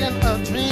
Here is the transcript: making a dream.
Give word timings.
making 0.00 0.22
a 0.24 0.44
dream. 0.44 0.69